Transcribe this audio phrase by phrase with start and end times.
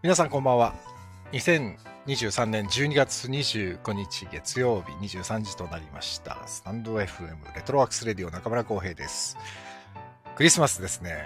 [0.00, 0.74] 皆さんこんばんは。
[1.32, 6.38] 2023年12月25日月曜日23時となりました。
[6.46, 9.36] スタンド FM レトロワークスレディオ中村浩平です。
[10.36, 11.24] クリスマスですね。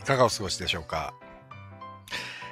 [0.00, 1.12] いかがお過ごしでしょうか、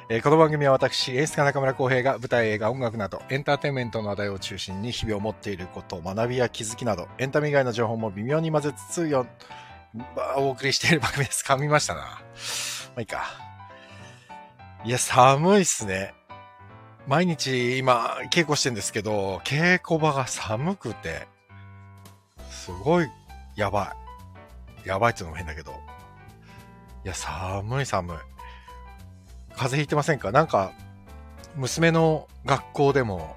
[0.09, 9.29] えこの番組は私、演出家中村浩平が舞台、映画、音楽などエンターテインメントの話題を中心に日々を持っていること、学びや気づきなどエンタメ以外の情報も微妙に混ぜつつよ、
[10.37, 11.45] お送りしている番組です。
[11.47, 12.01] 噛みましたな。
[12.01, 12.09] ま
[12.97, 13.52] あいいか。
[14.85, 16.13] いや、寒いっすね。
[17.07, 21.29] 毎日今、稽古してんですけど、稽古場が寒くて、
[22.51, 23.07] すごい、
[23.55, 23.95] やば
[24.85, 24.89] い。
[24.89, 25.71] やばいっていうのも変だけど。
[27.05, 28.17] いや、寒い寒い。
[29.51, 30.33] 風邪ひいてませんか？
[30.33, 30.73] なんか、
[31.55, 33.37] 娘の学校でも、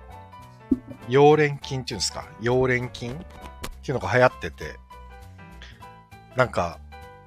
[1.09, 2.25] 溶連菌っていうんですか？
[2.41, 3.17] 溶連菌っ
[3.83, 4.79] ていうのが流行ってて、
[6.35, 6.79] なんか、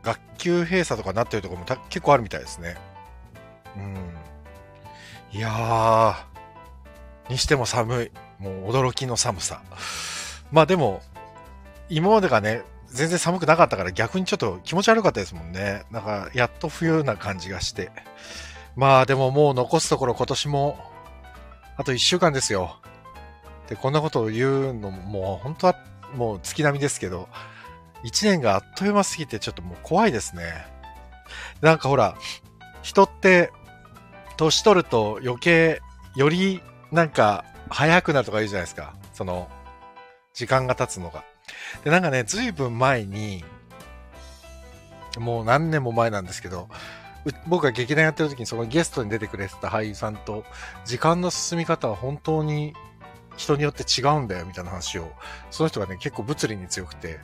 [0.03, 2.77] 学級閉鎖とかなってるところも結構あるみたいですね。
[3.77, 5.39] うん。
[5.39, 8.11] いやー、にしても寒い。
[8.39, 9.63] もう驚きの寒さ。
[10.53, 11.03] まあでも、
[11.89, 15.83] 今までがね、全然寒くなかったから逆にちょっと気持ち悪かったですもんね。
[15.91, 17.91] なんか、やっと冬な感じがして。
[18.77, 20.79] まあでももう残すところ今年も、
[21.77, 22.79] あと1週間ですよ。
[23.69, 25.77] で、こんなことを言うのも、もう本当は
[26.15, 27.29] もう月並みですけど、
[28.05, 30.67] 1年があっという間すぎてちょっともう怖いですね。
[31.61, 32.17] なんかほら、
[32.83, 33.53] 人って、
[34.39, 35.83] 年取ると余計、
[36.15, 38.95] よりなんか早くなるとか言うじゃないですか。
[39.13, 39.49] その、
[40.33, 41.25] 時間が経つのが。
[41.85, 43.45] で、なんかね、ずいぶん前に、
[45.19, 46.69] もう何年も前なんですけど、
[47.47, 50.45] 僕が劇団やってる時にそのゲストに出てくれてた俳優さんと、
[50.85, 52.75] 時間の進み方は本当に
[53.37, 55.11] 人によって違うんだよみたいな話を、
[55.51, 57.19] その人がね、結構物理に強くて、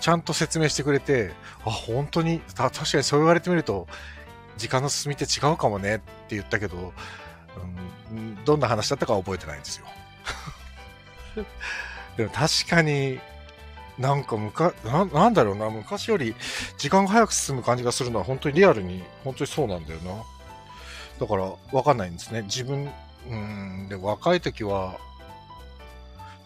[0.00, 1.32] ちゃんと説明してくれて、
[1.64, 3.86] あ、本当に、確かにそう言われてみると、
[4.56, 6.92] 時間の進みって違うかもねって言ったけど、
[8.10, 9.86] うん、どんな話だったかは覚えてないんですよ。
[12.16, 13.20] でも確かに、
[13.98, 16.34] なんかむかな、なんだろうな、昔より
[16.78, 20.22] 時間が早く進む感じがするのは本当にリアルに、本当にそうなんだよな。
[21.20, 22.42] だから、わかんないんですね。
[22.42, 22.90] 自分、
[23.28, 24.98] うん、で、若い時は、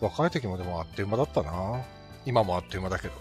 [0.00, 1.82] 若い時もでもあっという間だったな。
[2.26, 3.14] 今もあっという間だけど。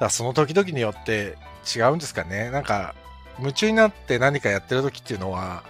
[0.00, 1.36] だその時々によって
[1.66, 2.50] 違うんですかね。
[2.50, 2.94] なんか、
[3.38, 5.62] 夢中になって何かやってる時っていうのは、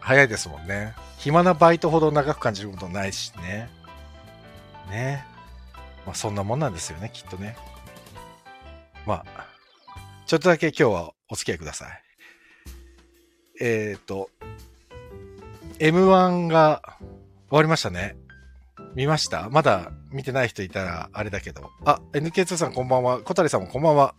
[0.00, 0.94] 早いですもんね。
[1.18, 3.68] 暇なバイトほど長く感じることないしね。
[4.90, 5.24] ね。
[6.06, 7.56] まあそんなもんなんですよね、きっとね。
[9.06, 9.46] まあ、
[10.26, 12.02] ちょっとだけ今日はお付き合いください。
[13.60, 14.30] えっ、と、
[15.78, 16.82] M1 が
[17.48, 18.16] 終わりましたね。
[18.94, 19.48] 見ました？
[19.50, 21.70] まだ見てない人いたらあれだけど。
[21.84, 23.20] あ、NK2 さんこんばんは。
[23.20, 24.14] 小谷さんもこんばんは。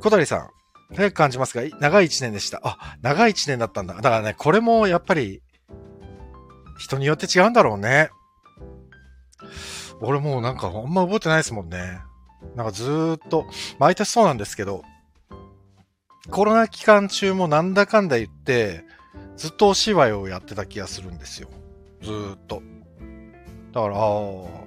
[0.00, 0.50] 小谷さん、
[0.94, 2.60] 早く感じますが、長い一年でした。
[2.62, 3.94] あ、長い一年だったんだ。
[3.94, 5.42] だからね、これもやっぱり、
[6.78, 8.10] 人によって違うんだろうね。
[10.00, 12.00] 俺もうなんかあんま覚えてないですもんね。
[12.54, 13.46] なんかずーっと、
[13.78, 14.82] 毎年そうなんですけど、
[16.30, 18.84] コロナ期間中もなんだかんだ言って、
[19.36, 21.48] ずっとお芝居をやってた気がするんですよ。
[22.02, 22.62] ずーっと。
[23.72, 24.66] だから、ああ、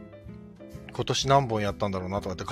[0.93, 2.43] 今年何本やったんだろうなとかって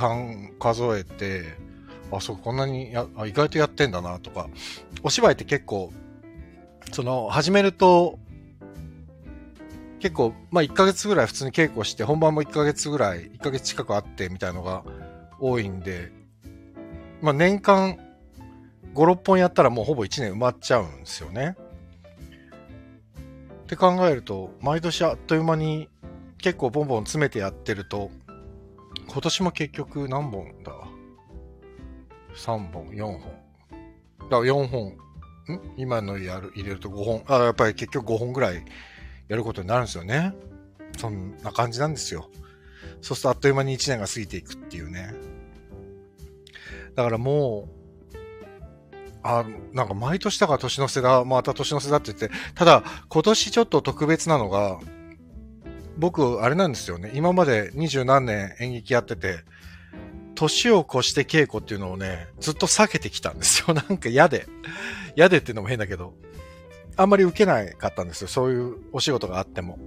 [0.60, 1.67] 数えて、
[2.12, 4.50] あ、そう、こんなにやあ意外とやってんだなとか。
[5.04, 5.92] お芝居って結構、
[6.92, 8.20] その、始めると、
[10.00, 14.84] 結構、まあ1ヶ月ぐらい普通に稽古して、本番も1ヶ月ぐらい、1ヶ月近くあってみたいのが
[15.40, 16.12] 多いんで、
[17.22, 17.98] まあ年間
[18.94, 21.56] 5、6本やったらもうほぼ1年埋まっちゃうんですよね。
[23.64, 25.90] って考えると、毎年あっという間に
[26.38, 28.12] 結構ボンボン詰めてやってると、
[29.08, 30.72] 今年も結局何本だ？
[32.38, 33.20] ?3 本、4本。
[33.20, 33.36] だか
[34.30, 34.88] ら4本。
[34.90, 34.98] ん？
[35.78, 37.24] 今のやる、入れると5本。
[37.28, 38.64] あ、やっぱり結局5本ぐらい
[39.28, 40.34] やることになるんですよね。
[40.98, 42.30] そんな感じなんですよ。
[43.02, 45.14] そうするとあっという間に1年が過ぎていくっていうね。
[46.96, 47.70] だからも
[48.14, 48.18] う、
[49.24, 54.80] あ、なんか毎年だから年の瀬だ、また年の瀬だって言って、ただ今年ちょっと特別なのが、
[55.98, 57.12] 僕、あれなんですよね。
[57.14, 59.40] 今まで二十何年演劇やってて、
[60.38, 63.74] 年を越して稽古っていうのをね、ずっと避けてきたんですよ。
[63.76, 64.46] なんか嫌で。
[65.16, 66.14] 嫌でっていうのも変だけど、
[66.96, 68.28] あんまり受けなかったんですよ。
[68.28, 69.80] そういうお仕事があっても。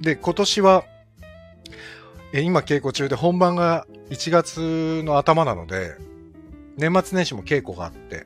[0.00, 0.84] で、今年は、
[2.32, 5.94] え今稽古中で本番が1月の頭なので、
[6.76, 8.24] 年末年始も稽古があって、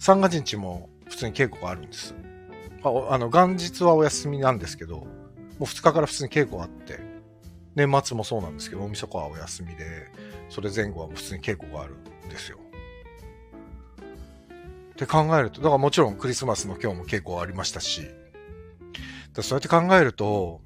[0.00, 2.14] 三が日も普通に稽古があるんです。
[2.82, 5.06] ああの、元日はお休みなんですけど、も
[5.60, 7.13] う2日から普通に稽古があって、
[7.74, 10.10] 年末もそうなんですけど、大晦日はお休みで、
[10.48, 11.94] それ前後は普通に稽古がある
[12.26, 12.58] んですよ。
[14.92, 18.02] って考えると、だからもちろんクリスマスの今日も結構ありましたし、
[19.42, 20.60] そうやって考えると、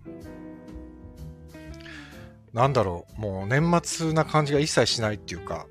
[2.52, 5.66] なんだろう、もう年末な感じが一切しないっていうか、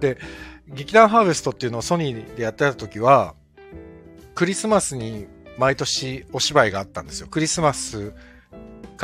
[0.00, 0.18] で、
[0.66, 3.34] 劇団ハーベストっていうのをソニーでやってた時は、
[4.34, 5.28] クリスマスに
[5.58, 7.28] 毎年お芝居があったんですよ。
[7.28, 8.12] クリスマス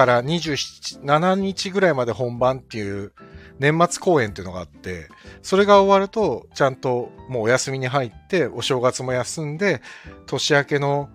[0.01, 3.13] から27日ぐらいまで本番っていう
[3.59, 5.09] 年末公演っていうのがあって、
[5.43, 9.83] それが終わると、ちゃんともうお休みに入って、お正月も休んで、
[10.25, 11.11] 年明けの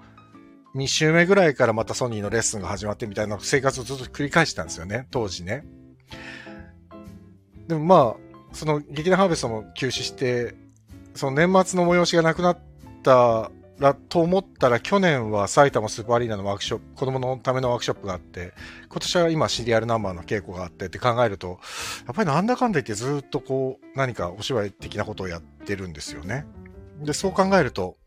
[0.76, 5.66] 2週目ぐらいからまたソニーのレッスンが始まってみたいな生活をずっと繰り返したんですよね、当時ね。
[7.68, 8.16] でもまあ、
[8.54, 10.54] その劇団ハーベストも休止して、
[11.16, 12.60] その年末の催しがなくなっ
[13.02, 13.50] た
[13.80, 18.54] らと思ったら去年は埼玉スーパーアリーナのワークショップ、子供のためのワークショップがあって、
[18.90, 21.60] 今年は今シリアルナンバーの稽古があってって考えると、
[22.06, 26.46] やっぱりなんだかんだ言ってずっとこう何かお芝居的なことをやってるんですよね。
[27.02, 27.98] で、そう考えると、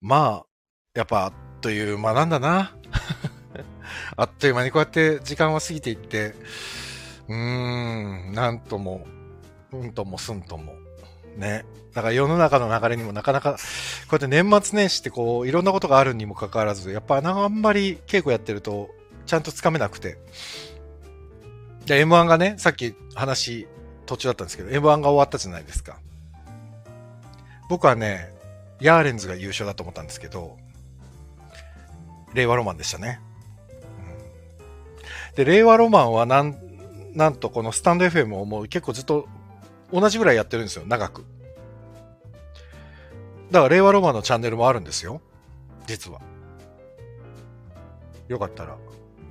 [0.00, 0.46] まあ、
[0.94, 2.74] やっぱあっという間なんだな。
[4.16, 6.34] あっという間にこうやって時間は過ぎていって、
[7.28, 9.06] うーん、なんとも、
[9.72, 10.85] うんともすんとも。
[11.36, 11.64] ね。
[11.94, 13.58] だから世の中の流れにもなかなか、こ
[14.12, 18.90] うやって年末年始ってこう、いろんなことがあるにもかかわらず、やっぱあんまり稽古やってると、
[19.24, 20.18] ちゃんとつかめなくて。
[21.86, 23.66] で、M1 がね、さっき話、
[24.04, 25.98] 途中だったんですけど、M1 が終わったじゃないですか。
[27.68, 28.30] 僕はね、
[28.80, 30.56] ヤーレンズが優勝だと思ったんですけど、
[32.34, 33.20] 令和ロマンでしたね。
[35.34, 36.56] で、令和ロマンはなん、
[37.14, 39.26] なんとこのスタンド FM をもう結構ずっと
[39.92, 41.24] 同じぐらいやってるんですよ、長く。
[43.50, 45.20] だから令和ロマンのチャンネルもあるんですよ。
[45.86, 46.20] 実は。
[48.28, 48.76] よかったら。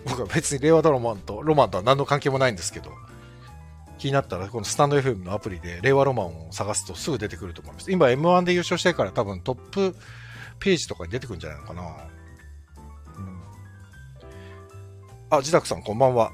[0.05, 2.91] 僕は別に令和ロマンと、ロマンとは何の関係もないんですけど、
[3.97, 7.91] 気になったら、このスタンド FM のアプリで令和ロマンを探すとすぐ出てくると思います。
[7.91, 9.95] 今 M1 で優勝してから多分トップ
[10.59, 11.97] ページとかに出てくるんじゃないのかな。
[15.31, 16.31] あ、自宅さんこんばんは。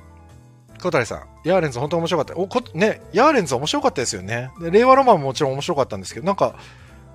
[0.81, 2.35] 小谷さん、ヤーレンズ本当面白かった。
[2.35, 4.51] お、こ、ね、ヤーレンズ面白かったですよね。
[4.59, 6.55] で、令和ロマンももちろん面白かったんですけど、なんか、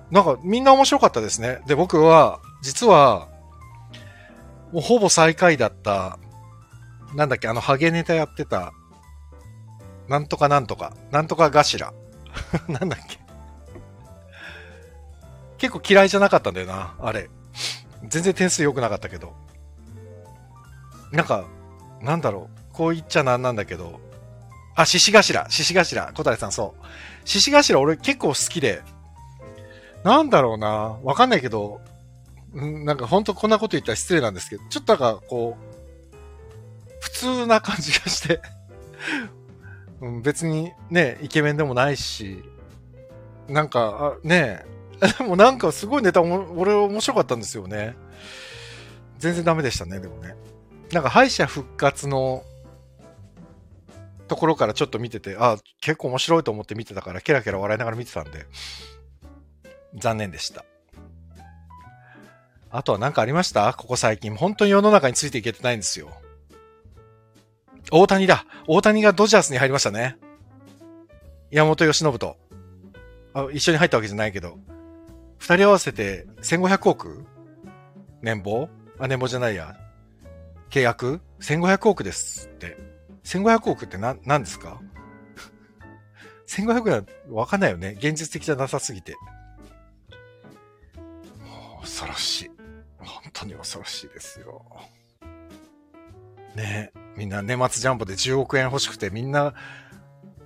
[0.09, 1.59] なんかみんな面白かったですね。
[1.67, 3.27] で、僕は、実は、
[4.71, 6.17] もうほぼ最下位だった、
[7.13, 8.73] なんだっけ、あの、ハゲネタやってた、
[10.07, 11.93] なんとかなんとか、なんとか頭。
[12.67, 13.19] なんだっけ。
[15.57, 17.29] 結構嫌いじゃなかったんだよな、あれ。
[18.07, 19.33] 全然点数良くなかったけど。
[21.11, 21.45] なんか、
[22.01, 23.99] なんだろう、こう言っちゃなんなんだけど、
[24.75, 26.85] あ、獅子頭、獅子頭、小谷さんそう。
[27.25, 28.83] 獅子頭俺結構好きで、
[30.03, 31.81] なんだろうな、わかんないけど、
[32.53, 36.15] なんかほんとこんなこと言ったら失礼なんですけど、ちょっとなんかこう、
[37.01, 38.41] 普通な感じがして。
[39.99, 42.43] うん、別にね、イケメンでもないし、
[43.47, 44.63] なんか、あね。
[45.01, 47.95] え、でもなんかすごいネタ俺面白かったんですよね。
[49.17, 50.35] 全然ダメでしたね、でもね。
[50.91, 52.43] なんか敗者復活の
[54.27, 58.45] ところからちょっと見てて、あ、結構面白いと思って見てたから、ケラケラ笑いながら見てたんで、
[59.95, 60.65] 残念でした。
[62.69, 63.73] あとは何かありました？
[63.73, 64.35] ここ最近。
[64.35, 66.11] 本当に世の中についていけてないんですよ。
[67.91, 68.45] 大谷だ。
[68.67, 70.17] 大谷がドジャースに入りましたね。
[71.49, 72.37] 山本由伸と。
[73.33, 74.57] あ一緒に入ったわけじゃないけど。
[75.37, 77.25] 二人合わせて1500億？
[78.21, 78.69] 年俸？
[78.99, 79.77] あ、年俸じゃないや。
[80.69, 82.77] 契約 ?1500 億ですって。
[83.27, 84.79] 1500億って何、何ですか
[86.47, 87.95] ?1500 億はわかんないよね。
[87.97, 89.15] 現実的じゃなさすぎて。
[91.81, 92.51] 恐ろしい。
[92.99, 94.65] 本当に恐ろしいですよ。
[96.55, 99.53] ねえみんな年末ジャンボで10億円欲しくてみんな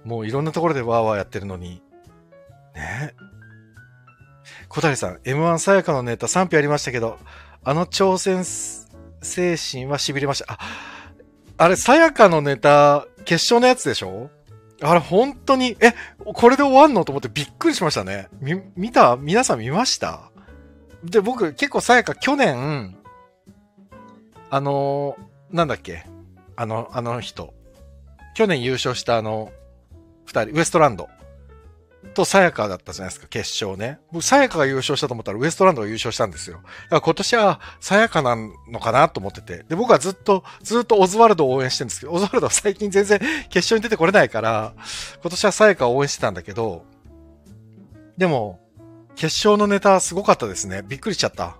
[0.03, 1.83] もういろんなところでワーワーやってるのに。
[2.75, 3.15] ねえ
[4.69, 7.19] 小谷さん、M1 さやかのネタ賛否ありましたけど、
[7.63, 8.43] あの挑戦
[9.21, 10.53] 精神は痺れました。
[10.53, 10.59] あ、
[11.61, 14.31] あれ、さやかのネタ、決勝のやつでしょ？
[14.81, 17.05] あれ、本当に、え、これで終わんの？
[17.05, 18.29] と思ってびっくりしましたね。
[18.39, 19.15] み、見た？
[19.15, 20.31] 皆さん見ました？
[21.03, 22.97] で、僕、結構さやか去年、
[24.49, 26.03] あのー、なんだっけ？
[26.55, 27.53] あの、あの人。
[28.33, 29.51] 去年優勝したあの、
[30.25, 31.09] 二人、ウエストランド。
[32.13, 33.99] とさやかだったじゃないですか、決勝ね。
[34.11, 36.57] 僕、さやかが優勝したと思ったらウエストランドが優勝したんですよ。
[36.57, 39.63] だから今年はさやかなのかなと思ってて。
[39.69, 44.73] で、僕はずっと、ずっとオズワルドを応援してるんですけど、オズワルドは最近全然決勝に出てこれないから、
[45.21, 46.85] 今年はさやかを応援してたんだけど、
[48.17, 48.59] でも、
[49.15, 50.83] 決勝のネタすごかったですね。
[50.87, 51.57] びっくりしちゃった。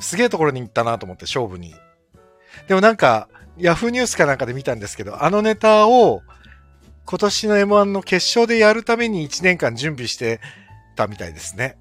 [0.00, 1.74] すげえところに行ったなと思って、勝負に。
[2.66, 6.22] でもなんか、ヤフーニュースかなんかで見たんですけど、あのネタを、
[7.08, 10.40] 今年の M1 の決勝でやるために1年間準備して
[10.94, 11.78] たみたいですね。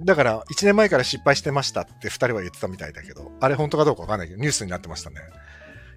[0.00, 5.16] だから、1年前から失敗してましたって2人は言ってたみたいだけど、あれ本当かどうかわかんないけど、ニュースになってましたね。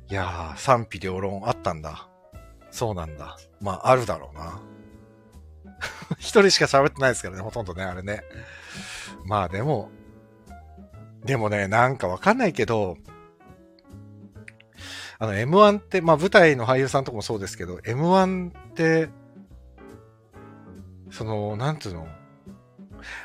[0.10, 2.10] いやー、賛否両論あったんだ。
[2.70, 3.38] そうなんだ。
[3.62, 4.60] まあ、あるだろうな。
[6.20, 8.24] 一人しか喋ってないですからね、ほとんどね、あれね。
[9.24, 9.90] まあでも、
[11.24, 12.98] でもね、なんかわかんないけど、
[15.24, 19.08] あの、M1 って、まあ舞台の俳優さんとかもそうですけど、M1 って、
[21.12, 22.08] その、なんていうの？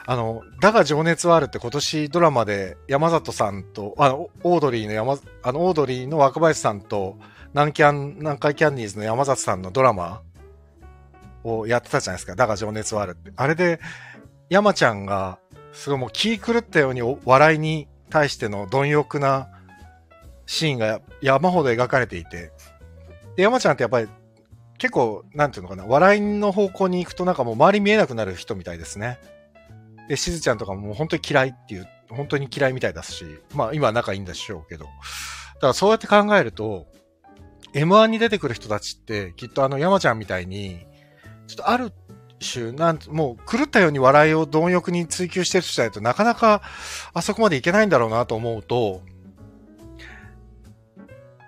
[0.07, 7.19] あの、だが情熱はあるって今年ドラマで山里さんと、あの、オードリーの山、あの、オードリーの若林さんと、
[7.53, 10.23] 南キャン、南海キャンディーズの山里さんのドラマ
[11.43, 12.37] をやってたじゃないですか。
[12.37, 13.33] だが情熱はあるって。
[13.35, 13.81] あれで、
[14.51, 15.41] 山ちゃんが、
[15.73, 19.49] すごいもう気狂ったように笑いに対しての貪欲な
[20.49, 22.53] シーンが山ほど描かれていて、
[23.37, 24.09] で、山ちゃんってやっぱり
[24.79, 29.21] 結構、なんていうのかな、笑いの方向に行くとなんかもう周り見えなくなる人みたいですね。
[30.09, 34.87] で、しずちゃんとかも本当に嫌いっていう、本当に嫌いみたいだし、まあ今は仲いいんでしょうけど。
[34.87, 34.91] だ
[35.61, 36.87] からそうやって考えると、
[37.75, 40.87] M1 に出てくる人たちって、きっとあの山ちゃんみたいに、
[41.47, 41.93] ちょっとある
[42.41, 46.63] 種、なんもう狂ったように笑いを貪欲に追求してる人じゃないとなかなか
[47.13, 49.03] あそこまでいけないんだろうなと思うと、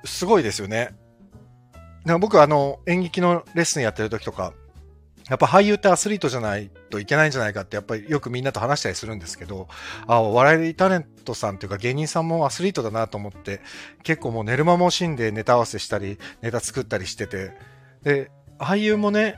[0.04, 0.94] すごいですよね。
[2.20, 4.52] 僕あの演劇のレッスンやってる時とか、
[5.28, 9.68] やっぱ俳優ってアスリートじゃないといけないんじゃないかってやっぱりよくみんなと話したりするんですけど、
[10.06, 13.60] あ、笑いタレントさんというか芸人さんもアスリートだなと思って、
[14.02, 17.52] 結構もう寝る間も惜しんでネタ合わせしたり、ネタ作ったりしてて、
[18.02, 19.36] で、俳優もね、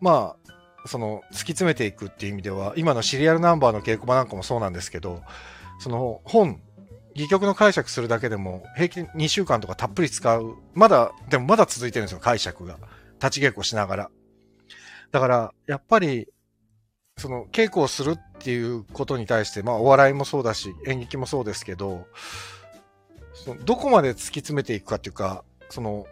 [0.00, 0.36] ま
[0.84, 5.22] あ、その、突き詰めていくっていう意味では、今のシリアルナンバーの稽古場なんかもそうなんですけど、
[5.78, 6.60] その本、
[7.16, 10.56] 戯曲の解釈するだけでも平均2週間とかたっぷり使う。
[10.74, 12.78] まだ、でもまだ続いてるんですよ、解釈が。
[13.20, 14.10] 立ち稽古しながら。
[15.10, 16.28] だから、やっぱり、
[17.16, 22.06] その、稽古をするっていうことに対して、まあ、お笑いもそうだし、演劇もそうですけど、
[23.32, 26.06] そのどこまで突き詰めていくかっていうか、その、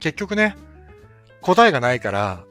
[0.00, 0.56] 結局ね、
[1.42, 2.44] 答えがないから、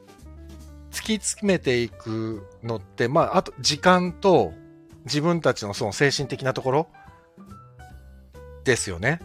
[0.92, 4.54] 突き詰めていくのって、まあ、あと、時間と、
[5.06, 6.88] 自分たちのその精神的なところ
[8.64, 9.20] ですよね。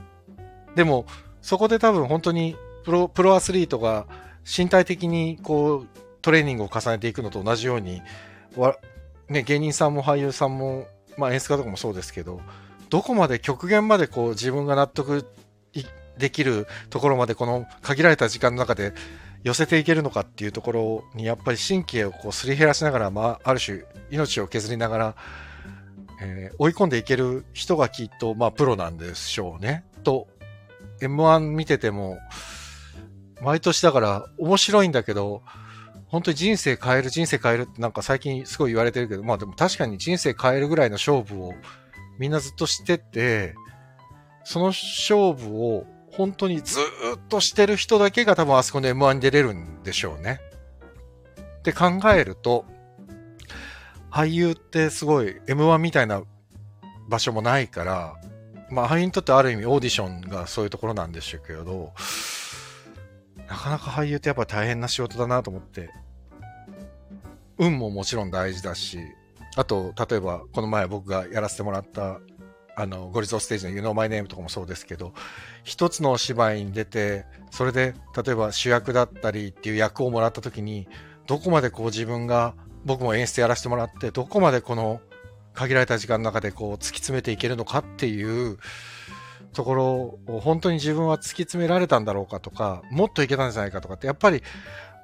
[0.74, 1.06] でも、
[1.42, 4.06] そこで多分本当にプロ、プロアスリートが
[4.44, 5.86] 身体的にこう、
[6.22, 8.02] トレーニングを重ねていくのと同じように、
[9.28, 12.40] ね、芸人さんも俳優さんも、まあ演出家とかもそうですけど、
[12.90, 15.26] どこまで極限までこう自分が納得
[16.18, 18.92] できるところまでこの限られた時間の中で
[19.44, 25.14] 寄せていけるのかっていうところにやっぱり神経をこうすり減らしながら、まあ、ある種命を削りながら、
[26.20, 29.84] えー、追い込んでいける人がきっと、まあ、プロなんでしょうね。
[30.02, 30.28] と、
[31.00, 32.18] M1 見てても、
[33.40, 35.42] 毎年だから面白いんだけど、
[36.06, 41.52] 本当に人生変える、人生変えるってなんか最近すごい言われてるけど、まあでも確かに人生変えるぐらいの勝負を
[42.18, 43.54] みんなずっとしてて、
[44.44, 50.40] その勝負を本当にずっとしてる人だけが多分あそこの M1 に出れるんでしょうね。
[51.58, 52.64] って考えると、
[54.10, 56.22] 俳優ってすごい M1 みたいな
[57.08, 58.16] 場所もないから、
[58.70, 61.92] まあ俳優にとってある意味オーディションがそういうところなんでしょうけど、
[63.48, 65.90] なかなか俳優ってやっぱ大変な仕事だなと思って、
[67.58, 68.98] 運ももちろん大事だし、
[69.56, 72.20] あと、例えば、この前僕がやらせてもらった、
[72.76, 75.12] あの、ゴリゾーステージの You Know My Name とかもそうですけど、
[75.64, 80.86] 一つのお芝居に出て、それで、例えば主役だったりっていう役をもらった時に、
[81.26, 82.54] どこまでこう自分が、
[82.88, 85.00] 僕も演出やらせてもらって、どこまでこの
[85.54, 88.58] 限られた時間の中でこう突き詰めていけるのかっていう、
[89.52, 89.86] ところ
[90.26, 94.42] を本当に自分は突き詰められたんだろうかとか、もっといけたんじゃないかとかって、やっぱり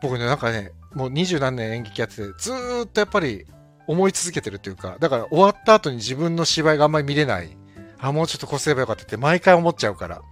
[0.02, 2.52] 僕ね、なんかね、もう二十何年演劇やってて、ず
[2.84, 3.46] っとやっぱり
[3.86, 7.56] 思い続けてるっていうか、だから終わった後に自分の芝居があんまり見れない。
[7.98, 10.22] あ、もうちょっとこうすればよかったって毎回思っちゃうから。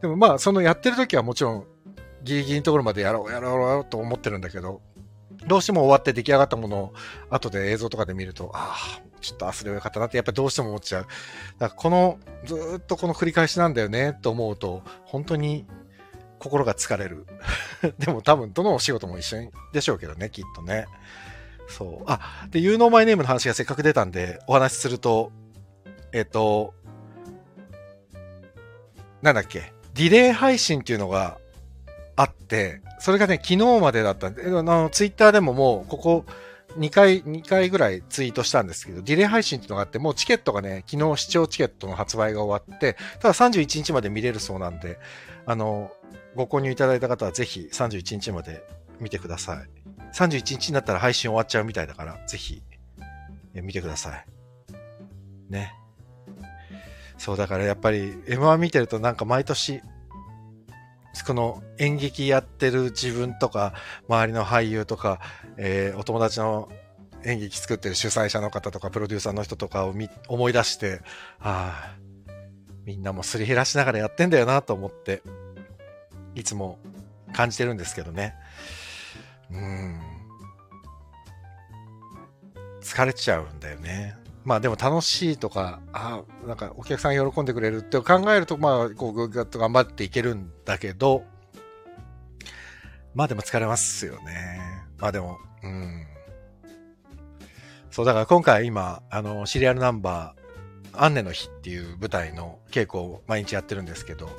[0.00, 1.66] でもまあ、そのやってる時はもちろん
[2.22, 4.80] ギリギリのところまでやろう、やろう、やろうと思ってるんだけど、
[5.46, 6.94] どうしても終わって出来上がったものを
[7.30, 11.06] 後で映像とかで見ると、ああ、ちょっとあ、すれよかったなってやっぱりどうしても思っちゃう。
[11.58, 15.66] だからこの、ずっとこの繰り返しなんだよねと思うと、本当に
[16.38, 17.26] 心が疲れる。
[17.98, 20.86] でも多分どのお仕事も一緒でしょうけどね、きっとね。
[21.68, 22.04] そう。
[22.06, 25.32] あ、で、You Know My Name の話がせっかく出たんで、お話しすると、
[26.12, 26.74] えっ、と、
[29.20, 31.38] なんだっけ、ディレイ配信っていうのが
[32.18, 36.24] あって、それがね、昨日までだったんで、あの、ツイッターでももう、ここ、
[36.76, 44.98] 2回、2回ぐらいツイートしたんですけど、ディレイ配信っていうのがあって、もうチケットがね、昨日視聴チケットの発売が終わって、ただ31日まで見れるそうなんで、
[45.46, 45.92] あの、
[46.34, 48.64] ご購入いただいた方はぜひ31日まで
[48.98, 49.68] 見てください。
[50.12, 52.62] 31日になったら配信終わっちゃうみたいだから、ぜひ、
[53.54, 54.26] 見てください。
[55.50, 55.72] ね。
[57.16, 59.82] そう、だからやっぱり M1 見てるとなんか毎年、
[61.24, 63.74] この演劇やってる自分とか、
[64.08, 65.20] 周りの俳優とか、
[65.56, 66.68] えー、お友達の
[67.24, 69.94] 演劇作ってる主催者の方とか、プロデューサーの人とかを
[70.28, 71.00] 思い出して、
[71.40, 71.96] ああ、
[72.84, 75.22] みんなもすり減らしながらやってんだよなと思って、
[76.34, 76.78] いつも
[77.32, 78.34] 感じてるんですけどね。
[79.50, 80.00] うん。
[82.80, 84.16] 疲れちゃうんだよね。
[84.48, 91.22] まあでも楽しいとか、あなんかお客さん喜んでくれるって考えると、まあ、こう、ぐっと頑張っていけるんだけど、
[93.14, 94.86] まあでも疲れますよね。
[94.96, 96.06] まあでも、うん。
[97.90, 104.30] そう、だから今回今、あの、シリアルナンバー、アンネの日っていう舞台の稽古を毎日やってるんですけど、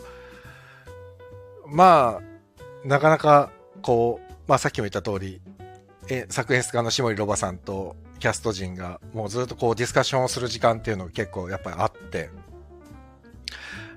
[1.67, 2.19] ま
[2.83, 3.51] あ、なかなか、
[3.83, 5.39] こう、まあさっきも言った通り、
[6.09, 12.29] え作演出家の下森ロバさんとキャスト陣がもうずっとこうディスカッションをする時間っていうのが結構やっぱりあって、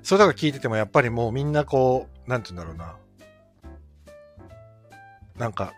[0.03, 2.95] それだから聞いててもやっぱりもうみんなこう、なんて言うんだろうな。
[5.37, 5.73] なんか、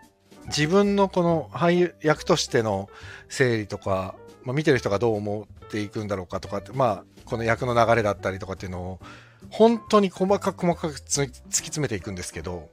[0.46, 2.90] 自分のこの俳優役としての
[3.28, 9.00] 整理とか、まあ、見てる人がどう思っていくんだろうかとかって、まあ、この役の流れだったりとかっていうのを、
[9.50, 12.68] 本当に細かく細かく突き詰めていくんですけど、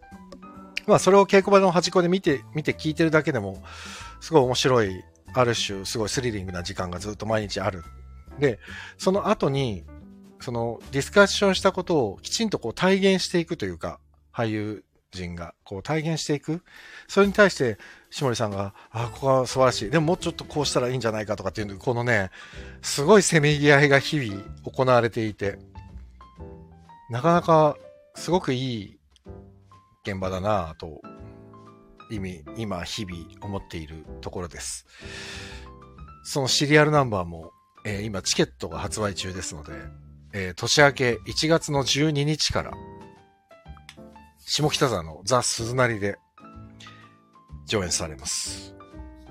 [0.88, 3.64] まあ、それを稽古場の端っこで見て、見て聞いてるだけでも、
[4.20, 7.84] すごい面白いある種すごいスリリングな時間がずっと毎日ある。
[8.40, 8.60] で、
[8.98, 9.84] その後に、
[10.40, 14.00] そのディスカッションしたことをきちんとこう体現していくというか、
[14.34, 16.64] 俳優陣がこう体現していく。
[17.08, 17.78] それに対して、
[18.10, 19.90] 下森さんが、あ、ここは素晴らしい。
[19.90, 22.30] でももうちょっとこうしたらいいんじゃないかとかっていう、このね、
[22.82, 25.58] すごいせめぎ合いが日々行われていて、
[27.10, 27.78] なかなか
[28.16, 29.00] すごくいい
[30.06, 31.02] 現場だなぁと
[32.12, 34.86] 意味、今、日々思っているところです。
[36.24, 37.52] そのシリアルナンバーも、
[37.86, 39.74] えー、今、チケットが発売中ですので、
[40.34, 42.72] えー、年明け1月の12日から、
[44.40, 46.18] 下北沢のザ・鈴なりで
[47.66, 48.76] 上演されます。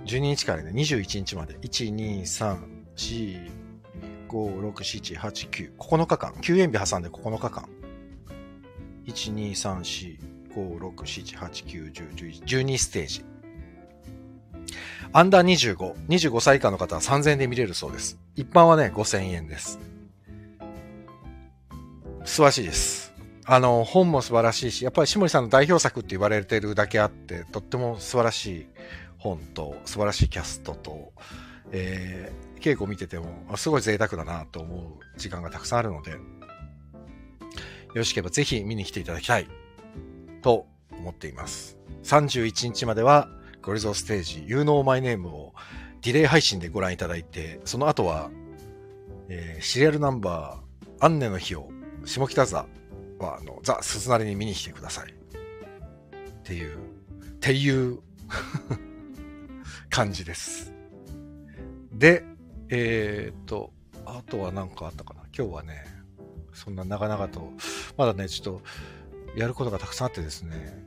[0.06, 2.58] 12日からね、21日まで、1、2、3、
[2.96, 3.50] 4、
[4.28, 7.68] 5、6、7、8、9、9日間、休園日挟んで9日間。
[9.06, 13.24] 1、2、3、4、5、6、7、8、9、10、11、12ステージ。
[15.12, 18.18] アンダー25、25歳以下の方は3000円で見れるそうです。
[18.34, 19.78] 一般はね、5000円です。
[22.24, 23.12] 素晴らしいです。
[23.44, 28.66] あの、本も素晴らしいし、やっぱり下森さんの代表作って言われてるだけあって、とっても素晴らしい
[29.18, 31.12] 本と、素晴らしいキャストと、
[31.72, 36.18] えー、稽古見てても、すごい贅沢だなと思う時間がたくさんあるので、よ
[37.96, 39.46] ろしければぜひ見に来ていただきたい。
[40.42, 41.78] と思っています。
[42.04, 43.28] 31日までは
[43.62, 45.54] ゴリゾーステージ You Know My Name を
[46.02, 48.30] ディレイ配信でご覧いただいて、その後は、
[49.28, 51.70] えー、シリアルナンバーアンネの日を
[52.04, 52.66] 下北沢
[53.18, 55.12] はあのザ・鈴なりに見に来てください。
[55.12, 56.78] っていう、っ
[57.40, 58.00] ていう
[59.90, 60.72] 感じです。
[61.92, 62.24] で、
[62.68, 63.72] えー、っと、
[64.04, 65.84] あとは何かあったかな今日はね、
[66.52, 67.52] そんな長々と、
[67.96, 68.62] まだね、ちょっと、
[69.36, 70.82] やることがたくさんあってですね、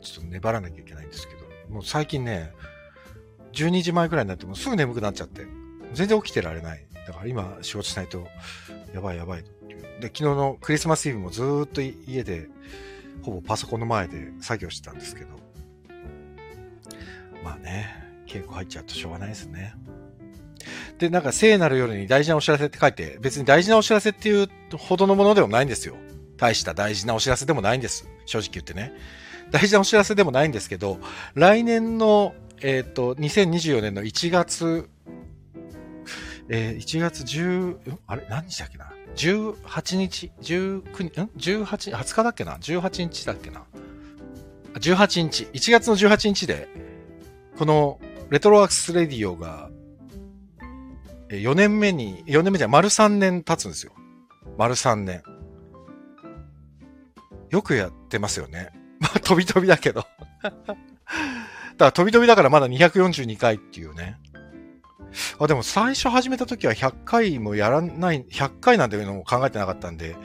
[0.00, 2.52] ちょっと粘らなきゃいけないんですけど、もう最近ね、
[3.52, 5.46] 12時前くらいになってもすぐ眠くなっちゃって、
[5.92, 6.86] 全然起きてられない。
[7.06, 8.26] だから今仕事しないと、
[8.94, 9.82] やばいやばいっていう。
[10.00, 12.48] で、昨日のクリスマスイブもずっと家で、
[13.22, 15.28] ほぼパソコンの前で作業してたんですけど、
[17.44, 19.74] まあね、稽古入っちゃうとしょうがないですね。
[20.98, 25.96] で、なんか聖なる夜に大事なお知らせって書いて、別に大事なお知らせっていうほどのものでもないんですよ。
[26.42, 28.08] 大した大事なお知らせでもないんです。
[28.26, 28.92] 正直言ってね。
[29.52, 30.98] 大事なお知らせでもないんですけど、
[31.34, 34.88] 来年の、えっ、ー、と、2024年の1月、
[36.48, 38.26] えー、1月10、あれ？
[38.28, 41.20] 何日だっけな ?18 日 ?19 日？
[41.20, 42.22] ん ?18、20日？
[42.24, 43.62] だっけな ?18 日だっけな
[44.74, 45.44] ?18 日。
[45.52, 46.68] 1月の18日で、
[47.56, 48.00] この
[48.30, 49.70] レトロワークスレディオが、
[51.28, 53.92] 4年目に、4年目じゃ丸3年経つんですよ。
[54.58, 55.22] 丸3年。
[57.52, 58.70] よくやってますよね。
[58.98, 60.06] まあ、飛び飛びだけど。
[60.42, 60.76] だか
[61.78, 64.18] ら飛び飛びだからまだ242回っていうね。
[65.38, 70.16] あ、でも最初始めた時は100回もやらない、100回なんていうのも考えてなかったんで、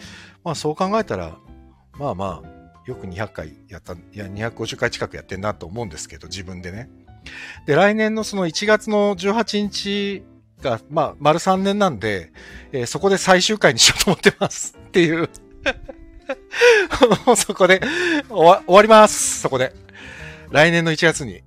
[0.43, 1.37] まあそう考えたら、
[1.99, 6.89] まあまあ、よく200回やった、いや、250回近くやってんなと思うんですけど、自分でね。
[7.65, 10.23] で、来年のその1月の18日
[10.61, 12.31] が、まあ、丸3年なんで、
[12.71, 15.29] えー、そこで最終回にしようと思ってますっていうもう
[17.35, 17.81] そこで
[18.29, 19.41] 終わ、終わります。
[19.41, 19.73] そこで。
[20.49, 21.43] 来年の1月に、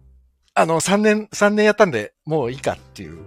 [0.55, 3.19] あの、3年、3年やったんで、もういいかっていう。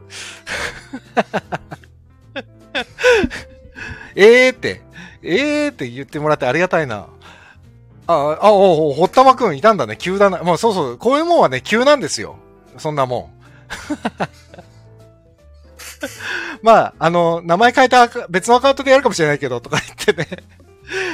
[4.15, 4.81] ええって、
[5.23, 7.07] ええって言ってもらってありがたいな。
[8.05, 9.97] あ、あ、お、お、ほったまくんいたんだね。
[9.97, 10.43] 急だな。
[10.43, 12.37] もうそうそう、こういうもんはね、急なんですよ。
[12.77, 13.33] そんなもん。
[16.61, 20.43] まあ、あの、名前変えた別のアカウントでやるかもしれないけど、とか言ってね。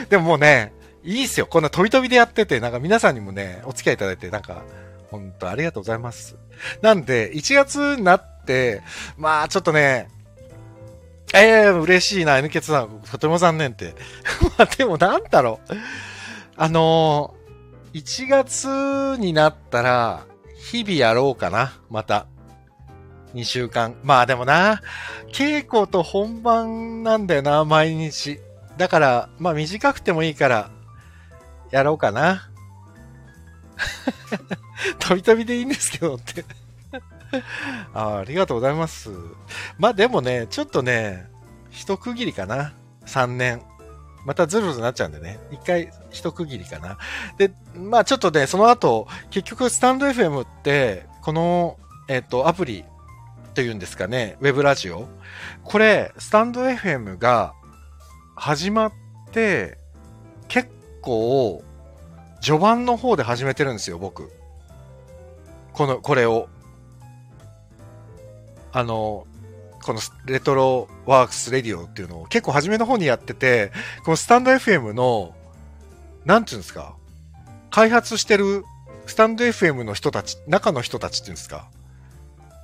[0.10, 1.48] でももうね、いいっすよ。
[1.48, 4.64] こんな飛び飛びでやってて、なんか皆さんにもね、お付き合いいただいて、なんか、
[5.10, 6.38] 本当ありがとうございます。
[6.82, 8.82] なんで、1月になって、
[9.18, 10.10] まあ、ちょっとね、
[11.34, 13.02] ええー、嬉しいな、N 決断。
[13.10, 13.94] とても残念って。
[14.58, 15.74] まあ、でもなんだろう。
[16.56, 20.26] あのー、1月になったら、
[20.58, 22.28] 日々やろうかな、また。
[23.34, 23.96] 2週間。
[24.04, 24.82] まあでもな、
[25.32, 28.40] 稽古と本番なんだよな、毎日。
[28.80, 30.72] だから、まあ短くてもいいから、
[31.70, 32.50] やろうかな。
[35.00, 36.46] 飛び飛びでいいんですけどって
[37.94, 38.20] あ。
[38.20, 39.10] ありがとうございます。
[39.78, 41.28] まあでもね、ちょっとね、
[41.70, 42.74] 一区切りかな。
[43.06, 43.62] 3年。
[44.26, 45.40] またズルズルなっちゃうんでね。
[45.52, 46.98] 一回一区切りかな。
[47.38, 52.86] で、まあちょっとね、その後、結局スタンド FM って、この、えっ、と、アプリ
[53.54, 55.10] というんですかね、ウェブラジオ。
[55.66, 57.54] これ、スタンド FM が
[58.40, 58.94] 始まっ
[59.32, 59.78] て、
[60.48, 60.70] 結
[61.02, 61.62] 構、
[62.42, 64.32] 序盤の方で始めてるんですよ、僕。
[65.74, 66.48] この、これを。
[68.72, 69.28] あの、
[69.84, 73.72] このレトロワークスレディオっていうのを結構初めの方にやってて、
[74.06, 75.36] このスタンド FM の、
[76.24, 76.96] なんていうんですか、
[77.72, 78.64] 開発してる
[79.06, 81.70] スタンド FM の人たち、中の人たちっていうんですか、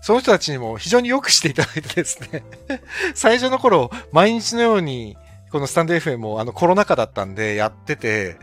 [0.01, 2.43] その人たちにも非常によくしていただいてですね
[3.13, 5.17] 最初の頃、毎日のように、
[5.55, 8.35] このスタンド FM もあのコロナ禍だったんでやってて、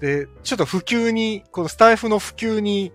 [0.00, 2.92] で、ちょっと普及に、このスタイフの普及に、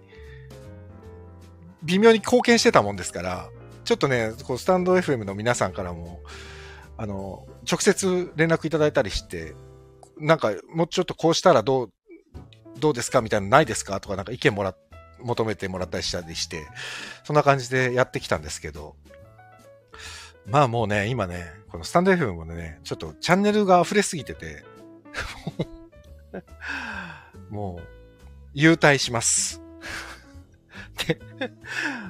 [1.82, 3.50] 微妙に貢献してたもんですから、
[3.86, 6.20] ちょっとね、こうスタンド FM の皆さんからも、
[6.98, 9.56] あの、直接連絡いただいたりして、
[10.18, 11.92] なんか、もうちょっとこうしたらどう、
[12.82, 13.22] どうですか？
[13.22, 14.02] みたいなのないですか？
[14.02, 14.76] とか、なんか意見もら、
[15.22, 16.68] 求めてもらったりしたりして、
[17.24, 18.98] そんな感じでやってきたんですけど、
[20.48, 24.64] まあもうね、今ね、このスタンド FM もね、ちょっとチャンネルが溢れすぎてて、
[27.50, 27.88] もう、
[28.54, 29.62] 優退します。
[31.08, 31.20] で、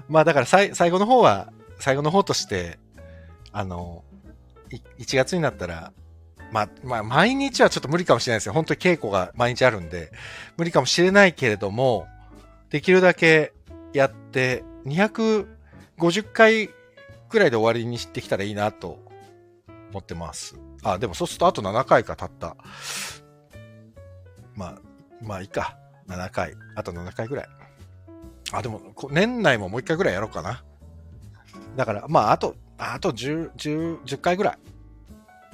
[0.07, 2.77] まあだから最後の方は、最後の方として、
[3.51, 4.03] あの、
[4.99, 5.93] 1月になったら、
[6.51, 8.53] まあ、まあ、毎日はちょっと無理かもしれないですよ。
[8.53, 10.11] 本当に稽古が毎日あるんで、
[10.57, 12.07] 無理かもしれないけれども、
[12.69, 13.53] できるだけ
[13.93, 15.47] やって、250
[16.31, 16.69] 回
[17.29, 18.99] くらいで終わりにしてきたらいいなと
[19.91, 20.59] 思ってます。
[20.83, 22.55] あ、でもそうするとあと7回か経った。
[24.55, 24.75] まあ、
[25.21, 25.77] まあいいか。
[26.07, 26.53] 7回。
[26.75, 27.47] あと7回ぐらい。
[28.51, 30.63] あ、でも、年内ももう1回ぐらいやろうかな。
[31.75, 34.57] だから、まあ、あと、あと10、10、10回ぐら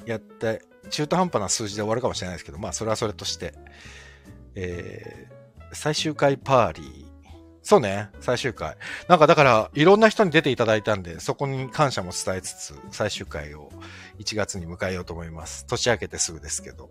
[0.06, 3.54] いやって、中途半端な数字で終わるかもしれないですけど、まあ、それはそれとして、
[4.54, 7.11] えー、最終回パーリー。
[7.62, 8.76] そうね、最終回。
[9.08, 13.70] なんかだから、いろんな人に出ていただいたんで、そこに感謝も伝えつつ、最終回を
[14.18, 15.64] 1月に迎えようと思います。
[15.66, 16.90] 年明けてすぐですけど。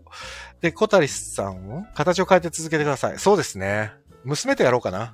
[0.61, 3.19] で、小谷さんを形を変えて続けてください。
[3.19, 3.91] そうですね。
[4.23, 5.13] 娘とやろうかな。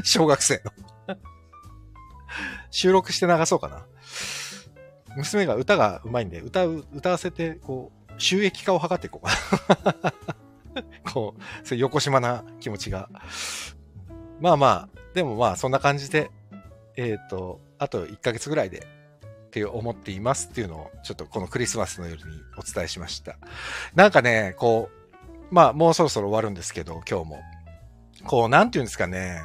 [0.04, 0.62] 小学生
[1.08, 1.16] の
[2.70, 3.86] 収録して流そうかな。
[5.16, 10.14] 娘が歌が上手いんで、歌う、歌わせて、こう、収益化を図っていこうかな。
[11.12, 13.08] こう、そういう横島な気持ちが。
[14.40, 16.30] まあまあ、でもまあ、そんな感じで、
[16.96, 18.86] えっ、ー、と、あと1ヶ月ぐらいで、
[19.46, 23.38] って思っていますっていうのを、ちょっとこのクリスマスの夜にお伝えしました。
[23.94, 27.40] なんかね、こう、まあ、もうそろそろ終わるんですけど、今日も。
[28.24, 29.40] こう、なんていうんですかね。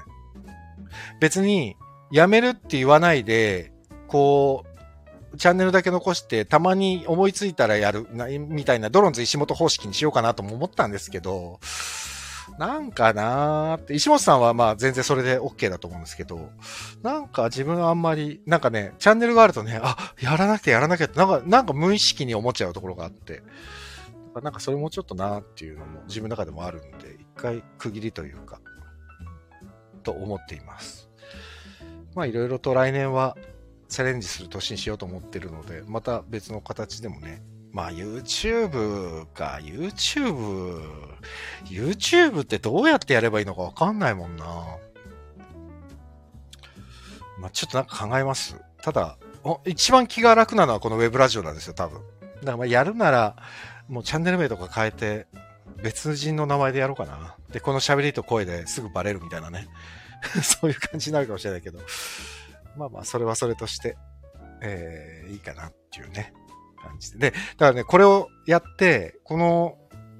[1.19, 1.77] 別に、
[2.11, 3.71] やめるって言わないで、
[4.07, 4.70] こう、
[5.37, 11.59] チャンネルだけ残して、たまに思いついたらやる、なみたいな、ドロンズ石本方式にしようかなとも思ったんですけど、
[12.57, 16.49] なんかなーって、石本さんはまあ全然それで OK だと思うんですけど、
[17.01, 23.41] なんか自分はあんまり、なんかね、チャンネルがあるとね、あ、やらなきゃやらなきゃって、なんか、なんか無意識に思っちゃうところがあって、
[24.41, 28.59] なんかそれもちょっとなーっていうのも自分の中でもあるんで、一回区切りというか、
[30.03, 31.09] と思っています。
[32.15, 33.37] まあいろいろと来年は
[33.91, 40.81] チャレンジする年にしようと思ってるので、また別の形でもね、まあ YouTube か、YouTube、
[41.65, 44.45] YouTube ってどうやってやればいいのかわかんないもんな。
[47.37, 48.55] まあちょっとなんか考えます。
[48.81, 49.17] ただ、
[49.65, 51.99] 一番気が楽なのはこのウェブラジオなんですよ、多分。
[51.99, 53.35] だからまあやるなら、
[53.89, 55.27] もうチャンネル名とか変えて、
[55.83, 57.35] 別人の名前でやろうかな。
[57.51, 59.67] で、この喋りと声ですぐバレるみたいなね。
[60.41, 61.79] そういう感じになるかもしれないけど。
[62.77, 63.97] まあまあ、それはそれとして、
[64.61, 66.33] えー、いいかなっていうね、
[66.81, 67.31] 感じで。
[67.31, 69.77] で、だからね、これをやって、この、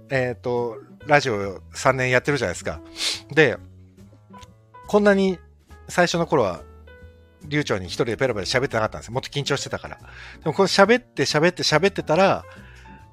[0.10, 2.82] えっ、ー、と、ラジオ3年やってるじゃないですか。
[3.34, 3.58] で、
[4.88, 5.40] こんなに
[5.88, 6.62] 最初の頃は、
[7.48, 9.14] 流暢に一人でペラペラ喋ってなかったんですよ。
[9.14, 9.98] もっと緊張してたから。
[9.98, 10.04] で
[10.46, 12.46] もこれ喋って喋って喋ってたら、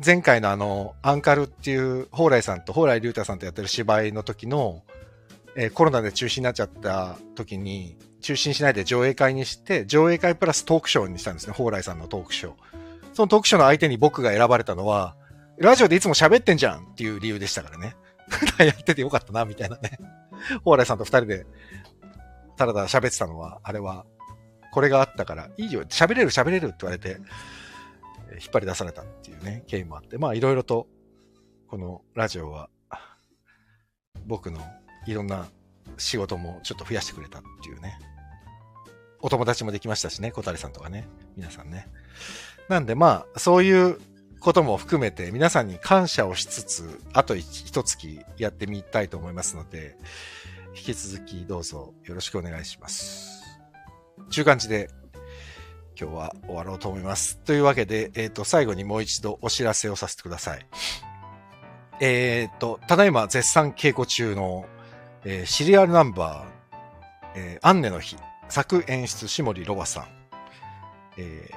[0.04, 4.82] 前回のあの、アンカルっていう、蓬莱さんと、蓬莱竜太さんとやってる芝居の時の、
[5.56, 12.54] えー、コロナで中止になっちゃった時に、中止にしないで上映会にして、上映会プラストークショーにしたんですね、蓬莱さんのトークショー。
[13.14, 15.16] そのトークショーの相手に僕が選ばれたのは、
[15.56, 17.96] ラジオでいつも喋ってんじゃんっていう理由でしたからね。
[18.28, 19.98] 普 段やっててよかったな、みたいなね。
[20.64, 21.46] 蓬莱さんと二人で、
[22.56, 24.04] ただただ喋ってたのは、あれは、
[24.72, 27.20] これがあったから、いいよ、喋れる喋れるって言われて、
[28.32, 30.86] 引っ張り出されたっていうね、経緯もあって、まあいろいろと、
[31.68, 32.68] このラジオは、
[34.26, 34.60] 僕の
[35.06, 35.48] いろんな
[35.98, 37.98] 仕事もちょっと増やしてくれたっていうね。
[39.20, 41.88] お友達もできましたしね、小谷さんとかね、皆さんね。
[42.68, 43.98] なんでまあ、そういう
[44.40, 49.96] ことも含めて皆さんに感謝をしつつ、あと一月やってみたいと思いますので、
[50.76, 53.42] 引き続きどうぞよろしくお願いします。
[54.30, 54.90] 中間地で
[56.00, 57.38] 今日は終わろうと思います。
[57.38, 60.64] というわけで、えっ、ー、と、最後にもう一度お知らせをさせてください。
[62.00, 64.66] えっ、ー、と、ただいま絶賛稽古中の、
[65.30, 66.78] えー、シリアルナンバー、
[67.36, 68.16] えー、アンネの日、
[68.48, 70.04] 作演出、下森ロバさん。
[71.18, 71.50] え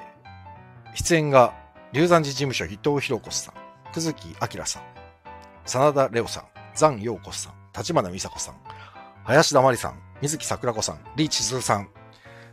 [0.94, 1.54] ー、出演が、
[1.94, 3.54] 龍山寺事務所、伊藤博子さん、
[3.94, 4.84] 久月明さん、
[5.66, 6.44] 真田レオさん、
[6.76, 8.56] ザン陽子さん、立花美佐子さん、
[9.24, 11.88] 林田真理さん、水木桜子さん、リーチズさん、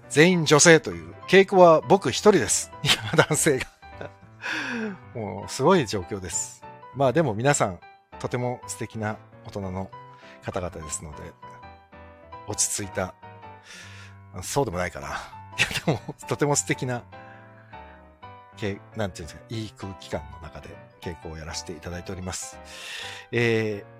[0.09, 2.71] 全員女性という、稽古は僕一人です。
[2.85, 3.67] 今男性が。
[5.21, 6.63] もうすごい状況です。
[6.95, 7.81] まあでも皆さん、
[8.21, 9.91] とても素敵な大人の
[10.53, 11.19] 方々ですので、
[12.47, 13.15] 落ち着いた、
[14.43, 15.09] そうでもないかな。
[15.09, 15.11] い
[15.61, 17.03] やでも、とても素敵な、
[18.97, 20.69] なんていうんですか、いい空気感の中で
[21.01, 22.59] 稽古をやらせていただいております。
[23.31, 23.99] えー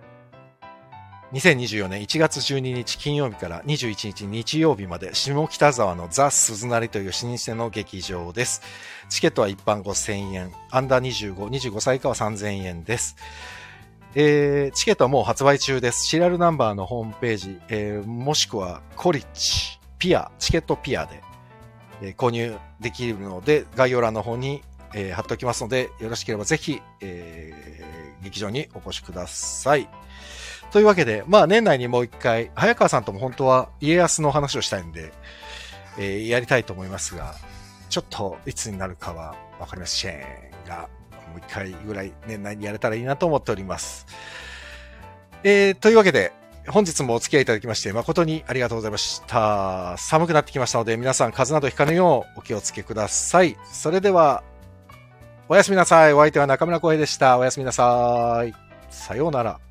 [1.31, 8.63] 2024年1月12日金曜日から21日日曜日まで下北沢のザ・鈴なりという老舗の劇場です。
[9.11, 13.15] チケットは一般5000円、アンダー25、25歳以下は3000円です。
[14.21, 16.05] えー、チケットはもう発売中です。
[16.05, 21.23] シリアルナンバーのホームページ、えー、もしくはコリッチ、ピア、チケットピアで、
[22.03, 29.89] えー、購入できるので、概要欄の方に、えー、貼っておきますので、よろしければぜひ、えー、劇場にお越しください。
[30.73, 35.13] というわけで、まあ年内にもう一回、早川さんとも本当は家康の話をしたいんで、
[35.97, 37.37] えー、やりたいと思いますが、
[37.89, 40.21] ちょっといつになるかはわかりません
[40.67, 40.89] が、
[41.37, 44.07] う一回ぐらい年内にやれたらいいなと思っております。
[45.45, 46.33] えー、というわけで、
[46.69, 49.97] 本日もお付き合いいただきまして誠にありがとうございました。
[49.97, 53.57] 寒くなってきましたので皆さん風邪などひかぬようお気をつけください。
[53.65, 54.43] それでは、
[55.49, 56.13] おやすみなさい。
[56.13, 57.39] お相手は中村浩平でした。
[57.39, 58.53] おやすみなさい。
[58.91, 59.68] さようなら。